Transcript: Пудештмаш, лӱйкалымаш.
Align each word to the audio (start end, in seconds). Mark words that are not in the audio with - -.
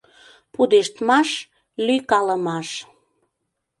Пудештмаш, 0.53 1.29
лӱйкалымаш. 1.85 2.69